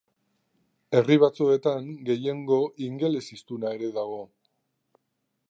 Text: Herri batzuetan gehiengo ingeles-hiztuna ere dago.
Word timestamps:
Herri 0.99 1.17
batzuetan 1.23 1.91
gehiengo 2.07 2.59
ingeles-hiztuna 2.87 3.77
ere 3.79 3.93
dago. 4.01 4.21